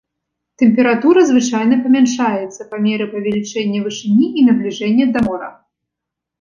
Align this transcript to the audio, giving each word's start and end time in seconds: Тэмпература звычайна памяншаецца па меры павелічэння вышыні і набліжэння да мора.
Тэмпература 0.61 1.19
звычайна 1.31 1.75
памяншаецца 1.83 2.61
па 2.73 2.81
меры 2.87 3.05
павелічэння 3.13 3.79
вышыні 3.87 4.27
і 4.39 4.49
набліжэння 4.51 5.05
да 5.15 5.19
мора. 5.31 5.49